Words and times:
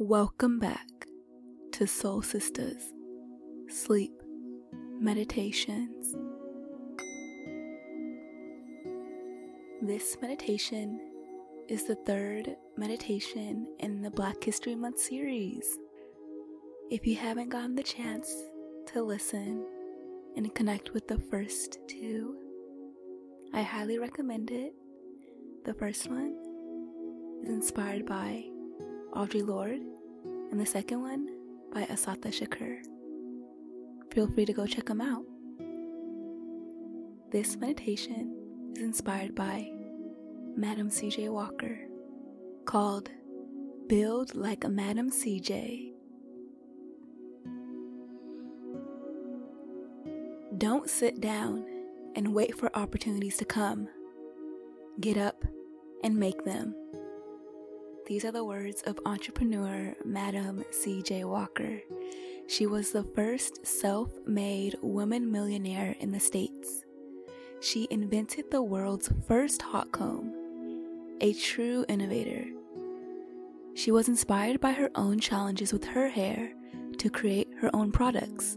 Welcome 0.00 0.60
back 0.60 1.08
to 1.72 1.84
Soul 1.84 2.22
Sistas 2.22 2.92
Sleep 3.68 4.12
Meditations. 5.00 6.14
This 9.82 10.16
meditation 10.22 11.00
is 11.66 11.82
the 11.82 11.96
third 12.06 12.54
meditation 12.76 13.66
in 13.80 14.00
the 14.00 14.12
Black 14.12 14.44
History 14.44 14.76
Month 14.76 15.00
series. 15.00 15.76
If 16.92 17.04
you 17.04 17.16
haven't 17.16 17.48
gotten 17.48 17.74
the 17.74 17.82
chance 17.82 18.32
to 18.92 19.02
listen 19.02 19.66
and 20.36 20.54
connect 20.54 20.94
with 20.94 21.08
the 21.08 21.18
first 21.28 21.80
two, 21.88 22.36
I 23.52 23.62
highly 23.62 23.98
recommend 23.98 24.52
it. 24.52 24.74
The 25.64 25.74
first 25.74 26.08
one 26.08 26.36
is 27.42 27.48
inspired 27.48 28.06
by 28.06 28.44
Audre 29.12 29.46
Lorde, 29.46 29.82
and 30.50 30.60
the 30.60 30.66
second 30.66 31.00
one 31.00 31.28
by 31.72 31.82
Assata 31.82 32.28
Shakur. 32.28 32.78
Feel 34.12 34.28
free 34.28 34.46
to 34.46 34.52
go 34.52 34.66
check 34.66 34.86
them 34.86 35.00
out. 35.00 35.24
This 37.30 37.56
meditation 37.56 38.72
is 38.76 38.82
inspired 38.82 39.34
by 39.34 39.70
Madam 40.56 40.88
CJ 40.88 41.30
Walker 41.30 41.78
called 42.64 43.10
Build 43.86 44.34
Like 44.34 44.64
a 44.64 44.68
Madam 44.68 45.10
CJ. 45.10 45.92
Don't 50.58 50.90
sit 50.90 51.20
down 51.20 51.64
and 52.16 52.34
wait 52.34 52.56
for 52.56 52.76
opportunities 52.76 53.36
to 53.36 53.44
come. 53.44 53.88
Get 55.00 55.16
up 55.16 55.44
and 56.02 56.16
make 56.16 56.44
them. 56.44 56.74
These 58.08 58.24
are 58.24 58.32
the 58.32 58.42
words 58.42 58.80
of 58.86 58.98
entrepreneur 59.04 59.94
Madam 60.02 60.64
C.J. 60.70 61.24
Walker. 61.24 61.82
She 62.46 62.64
was 62.64 62.90
the 62.90 63.02
first 63.02 63.66
self 63.66 64.08
made 64.26 64.76
woman 64.80 65.30
millionaire 65.30 65.94
in 66.00 66.10
the 66.10 66.18
States. 66.18 66.86
She 67.60 67.86
invented 67.90 68.50
the 68.50 68.62
world's 68.62 69.12
first 69.26 69.60
hot 69.60 69.92
comb, 69.92 70.32
a 71.20 71.34
true 71.34 71.84
innovator. 71.86 72.46
She 73.74 73.90
was 73.90 74.08
inspired 74.08 74.58
by 74.58 74.72
her 74.72 74.90
own 74.94 75.20
challenges 75.20 75.70
with 75.70 75.84
her 75.84 76.08
hair 76.08 76.54
to 76.96 77.10
create 77.10 77.48
her 77.60 77.68
own 77.76 77.92
products. 77.92 78.56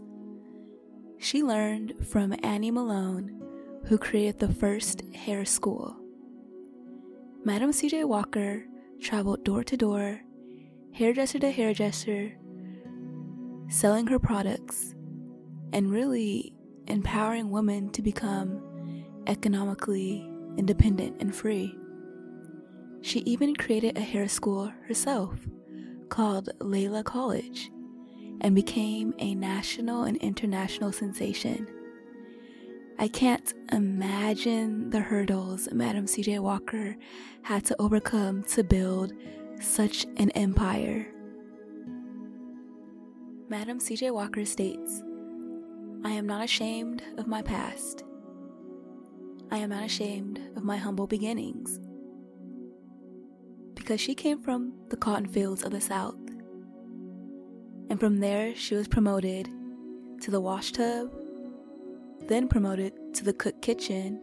She 1.18 1.42
learned 1.42 2.06
from 2.06 2.34
Annie 2.42 2.70
Malone, 2.70 3.38
who 3.84 3.98
created 3.98 4.38
the 4.38 4.54
first 4.54 5.02
hair 5.14 5.44
school. 5.44 5.94
Madam 7.44 7.70
C.J. 7.70 8.04
Walker 8.04 8.64
traveled 9.02 9.44
door 9.44 9.64
to 9.64 9.76
door, 9.76 10.20
hairdresser 10.92 11.38
to 11.38 11.50
hairdresser, 11.50 12.32
selling 13.68 14.06
her 14.06 14.18
products, 14.18 14.94
and 15.72 15.90
really 15.90 16.54
empowering 16.86 17.50
women 17.50 17.90
to 17.90 18.00
become 18.00 18.62
economically 19.26 20.28
independent 20.56 21.20
and 21.20 21.34
free. 21.34 21.76
She 23.00 23.20
even 23.20 23.56
created 23.56 23.98
a 23.98 24.02
hair 24.02 24.28
school 24.28 24.72
herself 24.86 25.34
called 26.08 26.50
Lelia 26.60 27.02
College 27.02 27.70
and 28.40 28.54
became 28.54 29.14
a 29.18 29.34
national 29.34 30.04
and 30.04 30.16
international 30.18 30.92
sensation. 30.92 31.66
I 33.02 33.08
can't 33.08 33.52
imagine 33.72 34.90
the 34.90 35.00
hurdles 35.00 35.68
Madam 35.72 36.06
CJ 36.06 36.38
Walker 36.38 36.96
had 37.42 37.64
to 37.64 37.74
overcome 37.80 38.44
to 38.44 38.62
build 38.62 39.12
such 39.60 40.04
an 40.18 40.30
empire. 40.36 41.08
Madam 43.48 43.80
CJ 43.80 44.14
Walker 44.14 44.44
states, 44.44 45.02
I 46.04 46.12
am 46.12 46.28
not 46.28 46.44
ashamed 46.44 47.02
of 47.18 47.26
my 47.26 47.42
past. 47.42 48.04
I 49.50 49.56
am 49.56 49.70
not 49.70 49.82
ashamed 49.82 50.40
of 50.54 50.62
my 50.62 50.76
humble 50.76 51.08
beginnings. 51.08 51.80
Because 53.74 54.00
she 54.00 54.14
came 54.14 54.40
from 54.40 54.74
the 54.90 54.96
cotton 54.96 55.26
fields 55.26 55.64
of 55.64 55.72
the 55.72 55.80
South. 55.80 56.20
And 57.90 57.98
from 57.98 58.20
there, 58.20 58.54
she 58.54 58.76
was 58.76 58.86
promoted 58.86 59.48
to 60.20 60.30
the 60.30 60.40
washtub 60.40 61.12
then 62.28 62.48
promoted 62.48 63.14
to 63.14 63.24
the 63.24 63.32
cook 63.32 63.60
kitchen, 63.62 64.20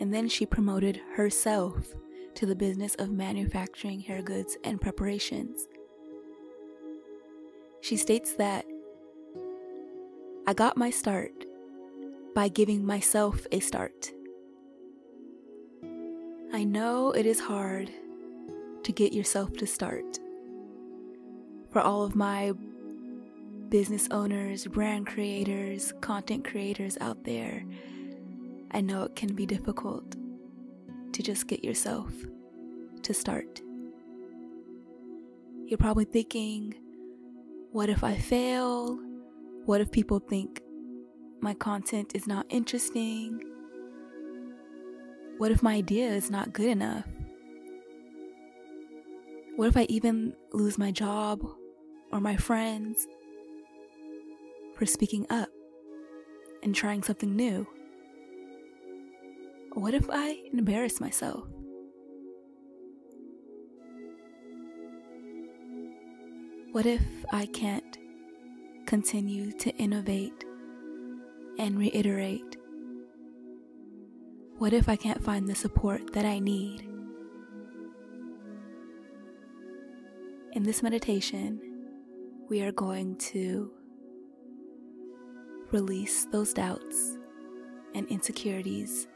and 0.00 0.12
then 0.12 0.28
she 0.28 0.46
promoted 0.46 1.00
herself 1.14 1.94
to 2.34 2.46
the 2.46 2.56
business 2.56 2.94
of 2.96 3.10
manufacturing 3.10 4.00
hair 4.00 4.22
goods 4.22 4.56
and 4.64 4.80
preparations. 4.80 5.68
She 7.80 7.96
states 7.96 8.34
that 8.34 8.64
I 10.46 10.54
got 10.54 10.76
my 10.76 10.90
start 10.90 11.32
by 12.34 12.48
giving 12.48 12.84
myself 12.84 13.46
a 13.52 13.60
start. 13.60 14.12
I 16.52 16.64
know 16.64 17.12
it 17.12 17.26
is 17.26 17.40
hard 17.40 17.90
to 18.82 18.92
get 18.92 19.12
yourself 19.12 19.52
to 19.58 19.66
start. 19.66 20.18
For 21.70 21.80
all 21.80 22.02
of 22.02 22.14
my 22.14 22.52
business 23.72 24.06
owners, 24.10 24.66
brand 24.66 25.06
creators, 25.06 25.94
content 26.02 26.44
creators 26.44 26.98
out 27.00 27.24
there, 27.24 27.64
I 28.72 28.82
know 28.82 29.04
it 29.04 29.16
can 29.16 29.34
be 29.34 29.46
difficult 29.46 30.14
to 31.14 31.22
just 31.22 31.46
get 31.46 31.64
yourself 31.64 32.12
to 33.02 33.14
start. 33.14 33.62
You're 35.64 35.78
probably 35.78 36.04
thinking, 36.04 36.74
what 37.70 37.88
if 37.88 38.04
I 38.04 38.14
fail? 38.14 38.98
What 39.64 39.80
if 39.80 39.90
people 39.90 40.18
think 40.18 40.60
my 41.40 41.54
content 41.54 42.12
is 42.14 42.26
not 42.26 42.44
interesting? 42.50 43.40
What 45.38 45.50
if 45.50 45.62
my 45.62 45.76
idea 45.76 46.10
is 46.10 46.30
not 46.30 46.52
good 46.52 46.68
enough? 46.68 47.06
What 49.56 49.68
if 49.68 49.78
I 49.78 49.84
even 49.84 50.34
lose 50.52 50.76
my 50.76 50.90
job 50.90 51.40
or 52.12 52.20
my 52.20 52.36
friends 52.36 53.06
for 54.74 54.86
speaking 54.86 55.26
up 55.30 55.48
and 56.62 56.74
trying 56.74 57.02
something 57.02 57.34
new? 57.34 57.66
What 59.74 59.94
if 59.94 60.06
I 60.10 60.38
embarrass 60.52 61.00
myself? 61.00 61.46
What 66.72 66.86
if 66.86 67.02
I 67.32 67.46
can't 67.46 67.98
continue 68.86 69.52
to 69.58 69.70
innovate 69.76 70.44
and 71.58 71.78
reiterate? 71.78 72.56
What 74.58 74.72
if 74.72 74.88
I 74.88 74.96
can't 74.96 75.22
find 75.22 75.48
the 75.48 75.54
support 75.54 76.12
that 76.12 76.24
I 76.24 76.38
need? 76.38 76.88
In 80.52 80.62
this 80.62 80.82
meditation, 80.82 81.60
we 82.48 82.62
are 82.62 82.72
going 82.72 83.16
to 83.16 83.72
release 85.72 86.26
those 86.26 86.52
doubts 86.52 87.16
and 87.94 88.06
insecurities 88.08 89.08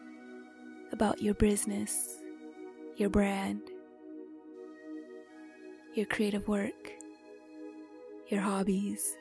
about 0.93 1.21
your 1.21 1.35
business, 1.35 2.17
your 2.97 3.11
brand, 3.11 3.61
your 5.95 6.07
creative 6.07 6.49
work, 6.49 6.93
your 8.29 8.41
hobbies, 8.41 9.17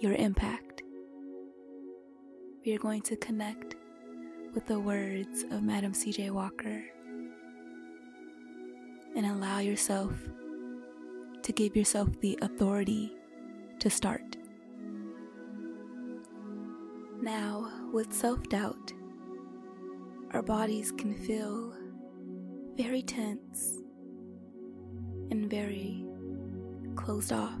your 0.00 0.14
impact. 0.14 0.82
We 2.64 2.74
are 2.74 2.78
going 2.78 3.02
to 3.02 3.16
connect 3.16 3.76
with 4.54 4.66
the 4.66 4.80
words 4.80 5.44
of 5.52 5.62
Madam 5.62 5.94
C.J. 5.94 6.30
Walker 6.30 6.84
and 9.14 9.24
allow 9.24 9.60
yourself 9.60 10.12
to 11.46 11.52
give 11.52 11.76
yourself 11.76 12.08
the 12.22 12.36
authority 12.42 13.12
to 13.78 13.88
start. 13.88 14.36
Now, 17.22 17.70
with 17.92 18.12
self 18.12 18.42
doubt, 18.48 18.92
our 20.32 20.42
bodies 20.42 20.90
can 20.90 21.14
feel 21.14 21.72
very 22.76 23.00
tense 23.00 23.78
and 25.30 25.48
very 25.48 26.04
closed 26.96 27.32
off. 27.32 27.60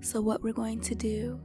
So, 0.00 0.22
what 0.22 0.42
we're 0.42 0.54
going 0.54 0.80
to 0.80 0.94
do, 0.94 1.38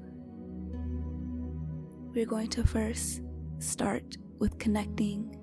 we're 2.16 2.26
going 2.26 2.50
to 2.52 2.66
first 2.66 3.20
start 3.58 4.16
with 4.38 4.58
connecting 4.60 5.36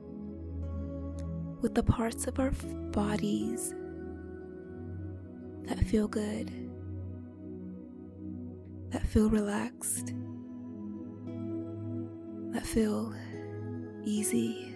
with 1.61 1.75
the 1.75 1.83
parts 1.83 2.27
of 2.27 2.41
our 2.41 2.53
bodies 2.91 3.75
that 5.67 5.79
feel 5.81 6.09
good, 6.09 6.51
that 8.91 9.07
feel 9.07 9.29
relaxed, 9.29 10.13
that 12.53 12.65
feel 12.65 13.15
easy. 14.05 14.73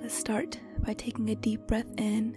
Let's 0.00 0.14
start 0.14 0.58
by 0.84 0.94
taking 0.94 1.30
a 1.30 1.34
deep 1.34 1.66
breath 1.66 1.92
in. 1.98 2.36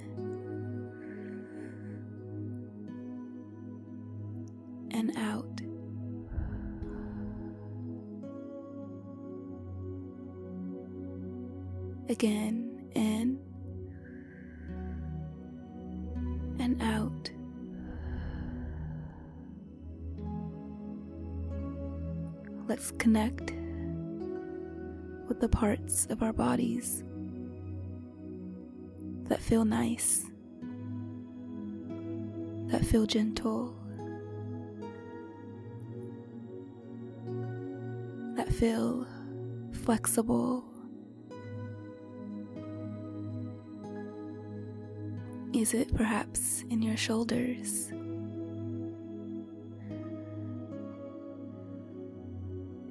And 4.91 5.15
out. 5.17 5.45
Again, 12.09 12.48
connect 23.09 23.53
with 25.27 25.39
the 25.39 25.49
parts 25.49 26.05
of 26.11 26.21
our 26.21 26.31
bodies 26.31 27.03
that 29.23 29.41
feel 29.41 29.65
nice, 29.65 30.27
that 32.67 32.85
feel 32.85 33.07
gentle, 33.07 33.73
that 38.35 38.47
feel 38.47 39.07
flexible. 39.71 40.63
Is 45.51 45.73
it 45.73 45.95
perhaps 45.95 46.63
in 46.69 46.83
your 46.83 46.95
shoulders? 46.95 47.91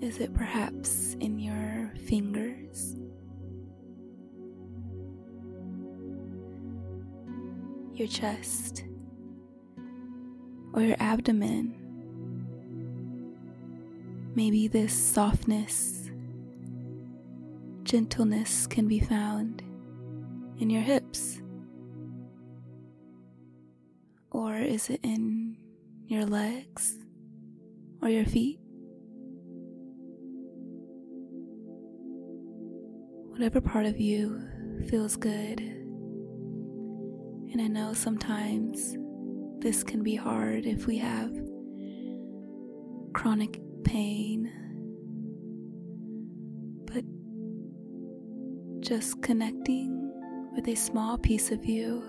Is 0.08 0.20
it 0.20 0.32
perhaps 0.32 1.18
in 1.20 1.38
your 1.38 1.92
fingers? 2.06 2.96
Your 7.92 8.08
chest? 8.08 8.84
Or 10.72 10.80
your 10.80 10.96
abdomen? 10.98 11.74
Maybe 14.34 14.66
this 14.66 14.94
softness, 14.94 16.10
gentleness 17.82 18.66
can 18.66 18.88
be 18.88 19.00
found 19.00 19.62
in 20.58 20.70
your 20.70 20.80
hips. 20.80 21.42
Or 24.30 24.56
is 24.56 24.88
it 24.88 25.00
in 25.02 25.58
your 26.06 26.24
legs 26.24 26.96
or 28.00 28.08
your 28.08 28.24
feet? 28.24 28.58
Whatever 33.38 33.60
part 33.60 33.86
of 33.86 34.00
you 34.00 34.42
feels 34.88 35.14
good. 35.14 35.60
And 35.60 37.62
I 37.62 37.68
know 37.68 37.92
sometimes 37.92 38.96
this 39.60 39.84
can 39.84 40.02
be 40.02 40.16
hard 40.16 40.66
if 40.66 40.88
we 40.88 40.98
have 40.98 41.30
chronic 43.14 43.60
pain, 43.84 44.50
but 46.86 47.04
just 48.80 49.22
connecting 49.22 50.10
with 50.56 50.66
a 50.66 50.74
small 50.74 51.16
piece 51.16 51.52
of 51.52 51.64
you 51.64 52.02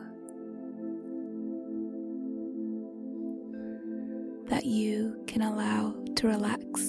that 4.48 4.66
you 4.66 5.24
can 5.28 5.44
allow 5.44 5.94
to 6.16 6.28
relax. 6.28 6.89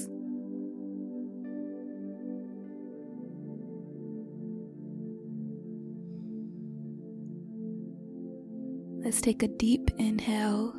Let's 9.10 9.22
take 9.22 9.42
a 9.42 9.48
deep 9.48 9.90
inhale 9.98 10.70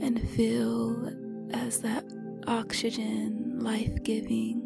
and 0.00 0.20
feel 0.36 1.10
as 1.52 1.80
that 1.80 2.04
oxygen, 2.46 3.58
life 3.58 3.90
giving 4.04 4.62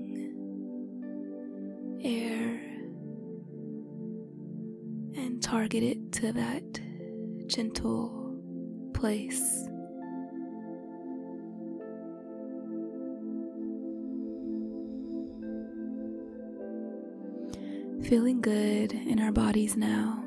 air, 2.04 2.60
and 5.16 5.42
target 5.42 5.82
it 5.82 6.12
to 6.12 6.30
that 6.34 6.80
gentle 7.46 8.38
place. 8.92 9.66
Feeling 18.02 18.40
good 18.40 18.92
in 18.92 19.20
our 19.20 19.32
bodies 19.32 19.76
now. 19.76 20.24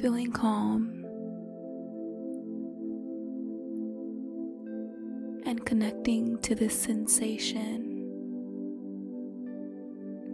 Feeling 0.00 0.32
calm 0.32 1.04
and 5.46 5.64
connecting 5.64 6.38
to 6.38 6.54
this 6.54 6.78
sensation 6.78 7.92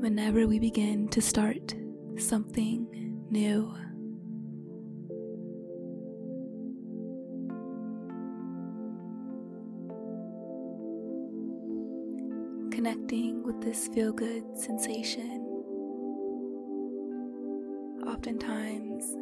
whenever 0.00 0.46
we 0.46 0.58
begin 0.58 1.08
to 1.08 1.20
start 1.20 1.74
something 2.16 2.86
new. 3.30 3.74
Feel 13.94 14.12
good 14.12 14.44
sensation. 14.56 15.44
Oftentimes, 18.06 19.16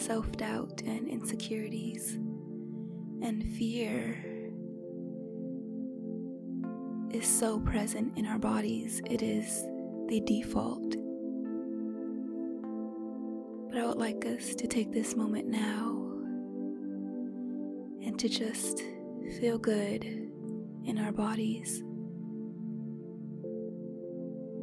self 0.00 0.30
doubt 0.32 0.82
and 0.86 1.08
insecurities 1.08 2.18
and 3.22 3.44
fear 3.56 4.16
is 7.12 7.26
so 7.26 7.60
present 7.60 8.16
in 8.16 8.26
our 8.26 8.38
bodies, 8.38 9.00
it 9.10 9.22
is 9.22 9.64
the 10.08 10.20
default. 10.26 10.96
But 13.68 13.80
I 13.80 13.86
would 13.86 13.98
like 13.98 14.24
us 14.26 14.54
to 14.54 14.66
take 14.66 14.92
this 14.92 15.14
moment 15.16 15.46
now 15.46 15.98
and 18.04 18.18
to 18.18 18.28
just 18.28 18.82
feel 19.38 19.58
good 19.58 20.04
in 20.84 20.98
our 20.98 21.12
bodies 21.12 21.82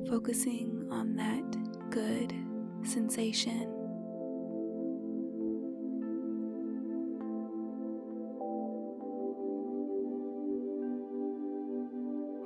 focusing 0.10 0.88
on 0.90 1.16
that 1.16 1.92
good 1.92 2.34
sensation. 2.84 3.76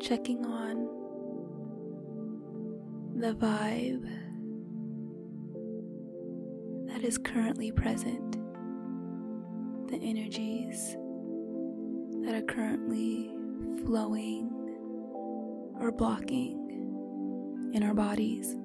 Checking 0.02 0.46
on 0.46 0.90
the 3.16 3.34
vibe 3.34 4.04
that 6.90 7.02
is 7.02 7.18
currently 7.18 7.72
present, 7.72 8.34
the 9.90 9.98
energies 10.02 10.98
that 12.26 12.36
are 12.36 12.46
currently 12.46 13.32
flowing 13.86 14.50
or 15.80 15.94
blocking 15.94 16.63
in 17.74 17.82
our 17.82 17.96
bodies. 17.96 18.56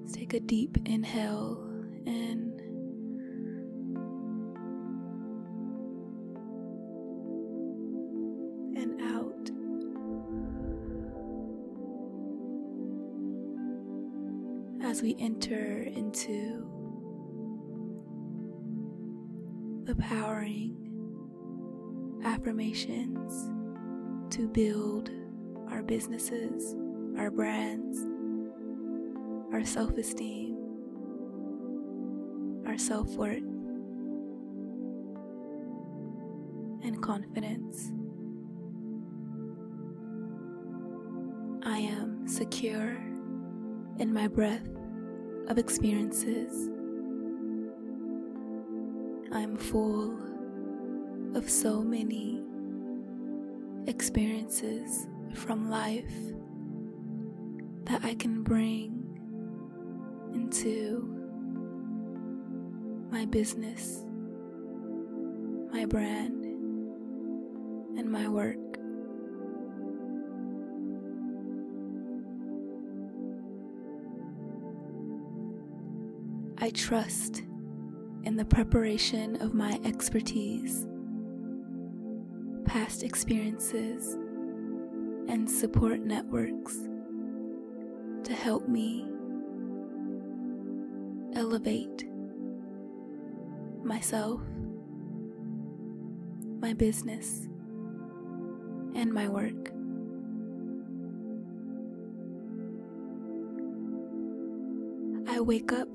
Let's 0.00 0.16
take 0.16 0.32
a 0.32 0.40
deep 0.40 0.78
inhale 0.86 1.60
in. 2.06 2.52
And 8.76 9.00
out. 9.02 9.50
As 14.88 15.02
we 15.02 15.16
enter 15.18 15.82
into 15.82 16.70
the 19.84 19.96
powering 19.96 20.76
affirmations 22.24 23.50
to 24.34 24.48
build 24.48 25.10
our 25.70 25.80
businesses, 25.80 26.74
our 27.16 27.30
brands, 27.30 28.04
our 29.54 29.64
self 29.64 29.96
esteem, 29.96 30.56
our 32.66 32.76
self 32.76 33.08
worth, 33.10 33.44
and 36.82 37.00
confidence. 37.00 37.92
I 41.62 41.78
am 41.78 42.26
secure 42.26 42.96
in 44.00 44.12
my 44.12 44.26
breath 44.26 44.68
of 45.46 45.58
experiences. 45.58 46.70
I'm 49.30 49.56
full 49.56 50.18
of 51.36 51.48
so 51.48 51.82
many 51.82 52.43
experiences 53.86 55.06
from 55.34 55.70
life 55.70 56.14
that 57.84 58.04
I 58.04 58.14
can 58.14 58.42
bring 58.42 59.00
into 60.32 61.10
my 63.10 63.26
business, 63.26 64.04
my 65.72 65.84
brand, 65.84 66.44
and 67.98 68.10
my 68.10 68.28
work. 68.28 68.56
I 76.58 76.70
trust 76.70 77.42
in 78.24 78.36
the 78.36 78.44
preparation 78.44 79.36
of 79.42 79.52
my 79.52 79.78
expertise, 79.84 80.86
past 82.74 83.04
experiences, 83.04 84.14
and 85.28 85.48
support 85.48 86.00
networks 86.00 86.76
to 88.24 88.32
help 88.32 88.66
me 88.66 89.06
elevate 91.36 92.04
myself, 93.84 94.40
my 96.58 96.72
business, 96.72 97.46
and 98.96 99.14
my 99.14 99.28
work. 99.28 99.70
I 105.28 105.38
wake 105.40 105.72
up 105.72 105.94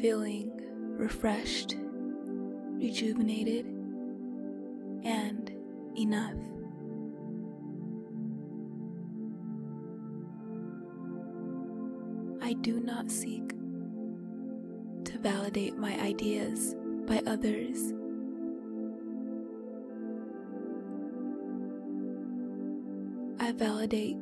feeling 0.00 0.50
refreshed, 0.98 1.76
rejuvenated, 2.80 3.75
enough. 5.96 6.34
I 12.42 12.52
do 12.54 12.78
not 12.80 13.10
seek 13.10 13.48
to 15.04 15.18
validate 15.18 15.76
my 15.76 15.98
ideas 16.00 16.76
by 17.06 17.22
others. 17.26 17.92
I 23.40 23.52
validate 23.52 24.16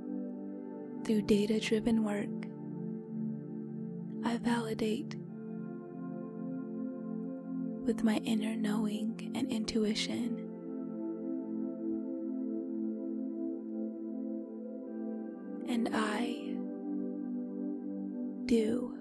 through 1.04 1.22
data 1.22 1.60
driven 1.60 2.04
work. 2.04 2.28
I 4.24 4.38
validate 4.38 5.16
with 7.84 8.02
my 8.02 8.16
inner 8.24 8.56
knowing 8.56 9.32
and 9.34 9.50
intuition. 9.50 10.43
Do. 18.54 18.94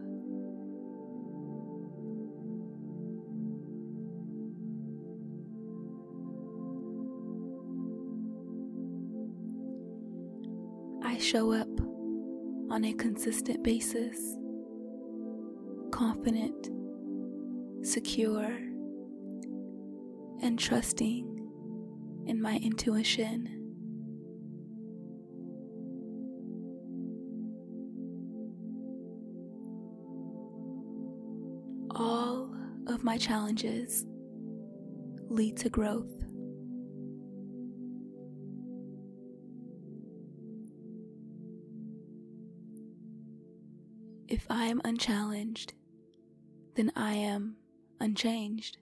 I 11.04 11.18
show 11.20 11.52
up 11.52 11.68
on 12.72 12.86
a 12.86 12.94
consistent 12.94 13.64
basis, 13.64 14.18
confident, 15.92 16.72
secure, 17.86 18.58
and 20.42 20.58
trusting 20.58 22.26
in 22.26 22.42
my 22.42 22.58
intuition. 22.58 23.63
My 33.04 33.18
challenges 33.18 34.06
lead 35.30 35.58
to 35.58 35.70
growth. 35.70 36.10
If 44.28 44.48
I 44.50 44.66
am 44.66 44.82
unchallenged, 44.86 45.74
then 46.76 46.92
I 46.96 47.14
am 47.14 47.58
unchanged. 48.00 48.78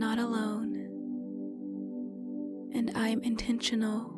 Not 0.00 0.18
alone, 0.18 0.76
and 2.74 2.90
I 2.94 3.10
am 3.10 3.22
intentional 3.22 4.14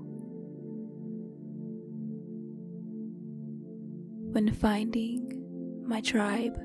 when 4.31 4.55
finding 4.55 5.83
my 5.85 6.01
tribe. 6.01 6.57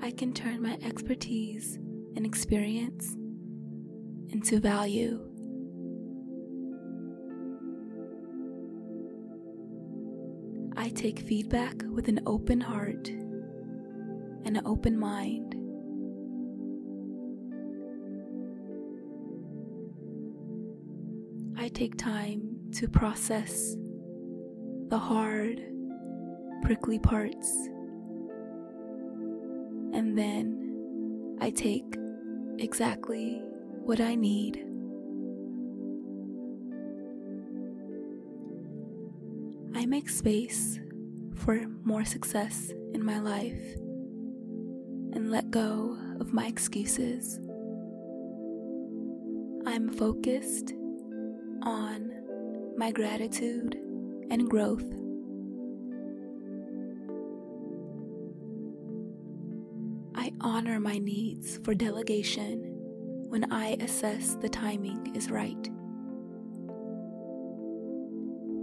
I 0.00 0.12
can 0.12 0.32
turn 0.32 0.62
my 0.62 0.78
expertise 0.84 1.80
and 2.14 2.24
experience 2.24 3.16
into 4.28 4.60
value. 4.60 5.35
Take 10.96 11.20
feedback 11.20 11.74
with 11.90 12.08
an 12.08 12.18
open 12.24 12.58
heart 12.58 13.08
and 14.46 14.56
an 14.56 14.62
open 14.64 14.98
mind. 14.98 15.54
I 21.58 21.68
take 21.68 21.98
time 21.98 22.56
to 22.76 22.88
process 22.88 23.76
the 24.88 24.98
hard, 24.98 25.60
prickly 26.62 26.98
parts, 26.98 27.50
and 29.92 30.16
then 30.16 31.36
I 31.42 31.50
take 31.50 31.98
exactly 32.58 33.42
what 33.84 34.00
I 34.00 34.14
need. 34.14 34.62
I 39.74 39.84
make 39.84 40.08
space 40.08 40.80
for 41.36 41.60
more 41.84 42.04
success 42.04 42.72
in 42.94 43.04
my 43.04 43.18
life 43.20 43.76
and 45.12 45.30
let 45.30 45.50
go 45.50 45.96
of 46.20 46.32
my 46.32 46.46
excuses. 46.46 47.38
I'm 49.66 49.90
focused 49.90 50.72
on 51.62 52.12
my 52.76 52.90
gratitude 52.90 53.74
and 54.30 54.48
growth. 54.48 54.84
I 60.14 60.32
honor 60.40 60.80
my 60.80 60.98
needs 60.98 61.58
for 61.64 61.74
delegation 61.74 62.72
when 63.28 63.52
I 63.52 63.76
assess 63.80 64.34
the 64.36 64.48
timing 64.48 65.14
is 65.14 65.30
right. 65.30 65.70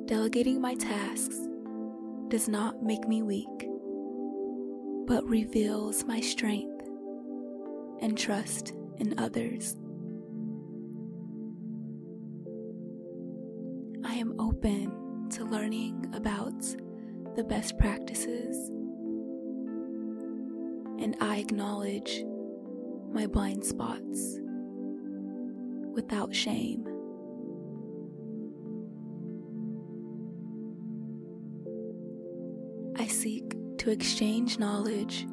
Delegating 0.08 0.62
my 0.62 0.76
tasks 0.76 1.38
does 2.34 2.50
not 2.50 2.82
make 2.82 3.08
me 3.08 3.22
weak, 3.22 3.70
but 5.06 5.24
reveals 5.26 6.04
my 6.06 6.20
strength 6.20 6.82
and 8.02 8.18
trust 8.18 8.74
in 8.98 9.14
others. 9.20 9.76
I 14.04 14.16
am 14.16 14.34
open 14.40 15.30
to 15.34 15.46
learning 15.46 16.12
about 16.16 16.60
the 17.36 17.44
best 17.44 17.78
practices, 17.78 18.58
and 20.98 21.16
I 21.22 21.38
acknowledge 21.38 22.24
my 23.12 23.28
blind 23.28 23.64
spots 23.64 24.40
without 25.94 26.34
shame. 26.34 26.93
To 33.84 33.92
exchange 33.92 34.60
knowledge 34.60 35.28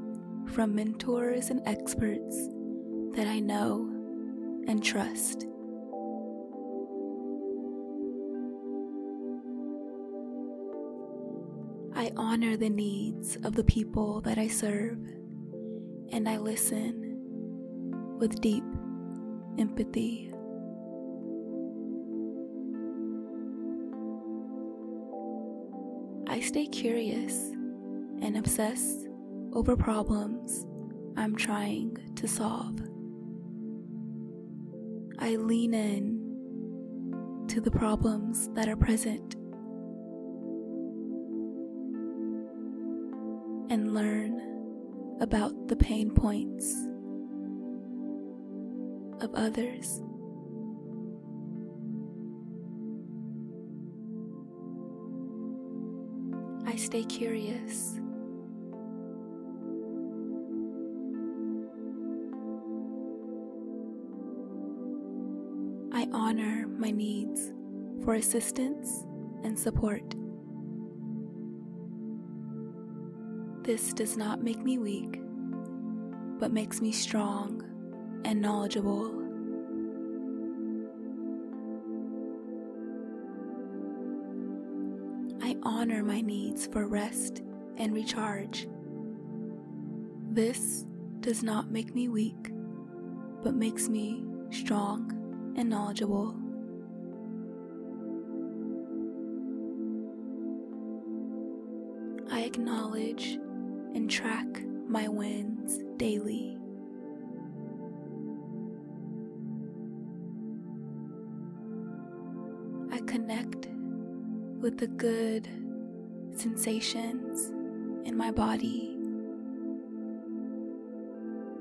from 0.49 0.75
mentors 0.75 1.51
and 1.51 1.61
experts 1.67 2.49
that 3.15 3.29
I 3.29 3.39
know 3.39 3.89
and 4.67 4.83
trust. 4.83 5.47
I 11.95 12.11
honor 12.17 12.57
the 12.57 12.71
needs 12.71 13.37
of 13.45 13.55
the 13.55 13.63
people 13.63 14.21
that 14.23 14.37
I 14.37 14.49
serve, 14.49 14.99
and 16.11 16.29
I 16.29 16.39
listen 16.39 18.17
with 18.19 18.41
deep 18.41 18.65
empathy. 19.61 20.33
I 26.27 26.41
stay 26.41 26.67
curious 26.67 27.53
and 28.31 28.39
obsess 28.39 29.09
over 29.55 29.77
problems 29.77 30.65
I'm 31.17 31.35
trying 31.35 31.97
to 32.15 32.29
solve. 32.29 32.79
I 35.19 35.35
lean 35.35 35.75
in 35.75 37.47
to 37.49 37.61
the 37.61 37.73
problems 37.73 38.49
that 38.51 38.69
are 38.69 38.77
present 38.77 39.35
and 43.69 43.95
learn 43.95 44.41
about 45.21 45.67
the 45.67 45.75
pain 45.75 46.13
points 46.13 46.73
of 49.21 49.35
others. 49.35 50.01
I 56.65 56.77
stay 56.77 57.03
curious. 57.03 58.00
Honor 66.31 66.65
my 66.79 66.93
needs 66.93 67.53
for 68.05 68.15
assistance 68.15 69.05
and 69.43 69.59
support. 69.59 70.15
This 73.65 73.93
does 73.93 74.17
not 74.17 74.41
make 74.41 74.63
me 74.63 74.79
weak, 74.79 75.21
but 76.39 76.53
makes 76.53 76.81
me 76.81 76.93
strong 76.93 77.65
and 78.25 78.41
knowledgeable. 78.41 79.09
I 85.43 85.57
honor 85.65 86.05
my 86.05 86.21
needs 86.21 86.69
for 86.69 86.87
rest 86.87 87.43
and 87.77 87.93
recharge. 87.93 88.69
This 90.31 90.87
does 91.19 91.43
not 91.43 91.73
make 91.73 91.93
me 91.93 92.07
weak, 92.07 92.53
but 93.43 93.55
makes 93.57 93.89
me 93.89 94.23
strong 94.51 95.17
and 95.57 95.69
knowledgeable. 95.69 96.35
I 102.31 102.43
acknowledge 102.43 103.39
and 103.95 104.11
track 104.11 104.47
my 104.89 105.09
wins 105.09 105.81
daily. 105.97 106.57
I 112.93 112.99
connect 113.07 113.69
with 114.61 114.79
the 114.79 114.87
good 114.87 115.49
sensations 116.35 117.51
in 118.07 118.17
my 118.17 118.31
body 118.31 118.97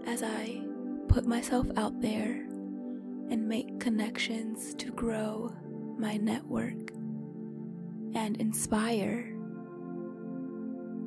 as 0.05 0.24
I 0.24 0.62
put 1.08 1.25
myself 1.25 1.67
out 1.75 2.00
there 2.01 2.48
and 3.29 3.48
make 3.48 3.79
connections 3.79 4.73
to 4.75 4.91
grow 4.91 5.53
my 5.97 6.17
network 6.17 6.91
and 8.15 8.39
inspire 8.39 9.36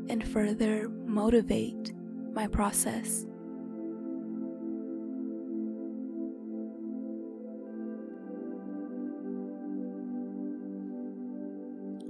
and 0.09 0.27
further 0.29 0.89
motivate 0.89 1.93
my 2.33 2.47
process. 2.47 3.27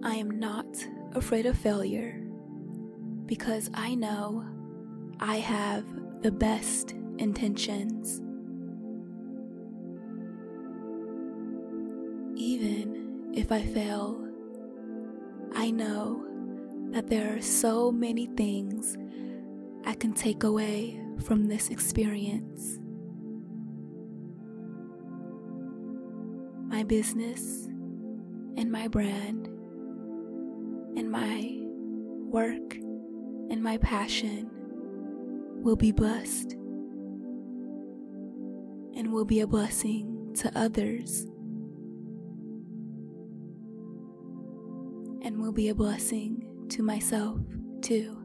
I 0.05 0.17
am 0.17 0.31
not 0.31 0.67
afraid 1.15 1.47
of 1.47 1.57
failure 1.57 2.21
because 3.27 3.71
I 3.73 3.95
know 3.95 4.45
I 5.21 5.37
have 5.37 5.85
the 6.23 6.33
best 6.33 6.95
intentions. 7.19 8.21
If 13.43 13.51
I 13.51 13.61
fail, 13.61 14.25
I 15.53 15.73
know 15.73 16.25
that 16.93 17.09
there 17.09 17.37
are 17.37 17.43
so 17.43 17.91
many 17.91 18.27
things 18.27 18.97
I 19.85 19.95
can 19.95 20.13
take 20.13 20.45
away 20.45 21.01
from 21.25 21.49
this 21.49 21.69
experience. 21.69 22.79
My 26.69 26.85
business 26.85 27.67
and 28.57 28.71
my 28.71 28.87
brand 28.87 29.49
and 30.97 31.11
my 31.11 31.59
work 32.31 32.77
and 32.77 33.61
my 33.61 33.77
passion 33.79 34.49
will 35.65 35.75
be 35.75 35.91
blessed 35.91 36.53
and 38.95 39.13
will 39.13 39.25
be 39.25 39.41
a 39.41 39.49
blessing 39.49 40.33
to 40.37 40.57
others 40.57 41.27
will 45.43 45.53
be 45.53 45.71
a 45.71 45.75
blessing 45.75 46.41
to 46.69 46.85
myself, 46.85 47.37
too. 47.81 48.17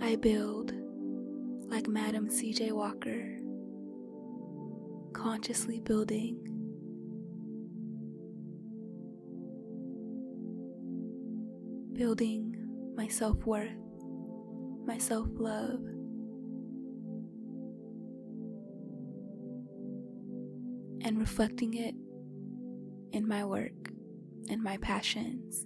I 0.00 0.14
build 0.14 0.72
like 1.68 1.88
Madam 1.88 2.30
C.J. 2.30 2.70
Walker, 2.70 3.38
consciously 5.12 5.80
building. 5.80 6.38
Building 11.92 12.54
my 12.94 13.08
self 13.08 13.44
worth, 13.44 13.72
my 14.86 14.96
self 14.96 15.26
love, 15.32 15.80
and 21.06 21.20
reflecting 21.20 21.74
it 21.74 21.94
in 23.16 23.28
my 23.28 23.44
work 23.44 23.92
and 24.50 24.60
my 24.60 24.76
passions. 24.78 25.64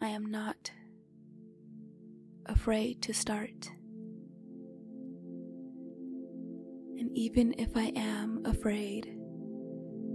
I 0.00 0.08
am 0.08 0.26
not 0.26 0.72
afraid 2.46 3.00
to 3.02 3.14
start. 3.14 3.70
And 6.98 7.16
even 7.16 7.54
if 7.58 7.76
I 7.76 7.92
am 7.94 8.42
afraid, 8.44 9.16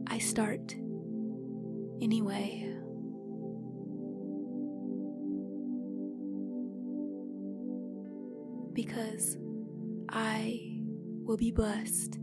I 0.08 0.18
start 0.18 0.76
anyway. 2.02 2.78
Because 8.74 9.38
I 10.10 10.80
will 11.24 11.38
be 11.38 11.52
blessed, 11.52 12.16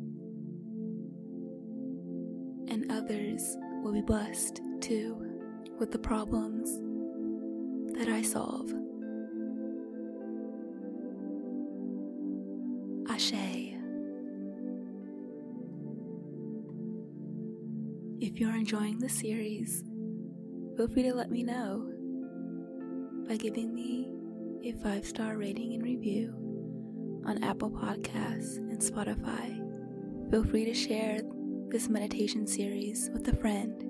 and 2.68 2.90
others 2.90 3.56
will 3.82 3.92
be 3.92 4.02
blessed 4.02 4.61
too 4.80 5.16
with 5.78 5.92
the 5.92 5.98
problems 5.98 6.78
that 7.98 8.08
I 8.08 8.22
solve. 8.22 8.72
Ashe. 13.11 13.32
If 18.20 18.40
you're 18.40 18.54
enjoying 18.54 18.98
the 18.98 19.08
series, 19.08 19.84
feel 20.76 20.88
free 20.88 21.04
to 21.04 21.14
let 21.14 21.30
me 21.30 21.42
know 21.42 21.90
by 23.28 23.37
giving 23.37 23.74
me 23.74 24.17
a 24.64 24.72
five 24.72 25.06
star 25.06 25.36
rating 25.36 25.74
and 25.74 25.82
review 25.82 26.34
on 27.26 27.42
Apple 27.44 27.70
Podcasts 27.70 28.56
and 28.56 28.80
Spotify. 28.80 30.30
Feel 30.30 30.44
free 30.44 30.64
to 30.64 30.74
share 30.74 31.20
this 31.68 31.88
meditation 31.88 32.46
series 32.46 33.10
with 33.12 33.28
a 33.28 33.36
friend. 33.36 33.84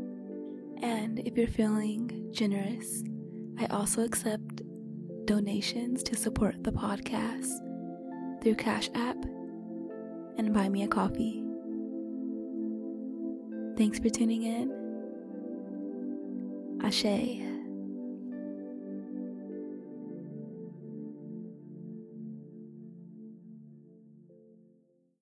And 0.83 1.21
if 1.21 1.37
you're 1.37 1.47
feeling 1.49 2.29
generous, 2.33 3.03
I 3.59 3.67
also 3.67 4.05
accept 4.05 4.63
donations 5.25 6.03
to 6.05 6.17
support 6.17 6.63
the 6.63 6.73
podcast 6.73 7.51
through 8.43 8.57
Cash 8.57 8.91
App 8.95 9.17
and 10.37 10.53
Buy 10.53 10.69
Me 10.69 10.83
a 10.83 10.89
Coffee. 10.89 11.45
Thanks 13.77 13.99
for 13.99 14.11
tuning 14.11 14.43
in. 14.43 14.75
Ashe. 16.83 17.48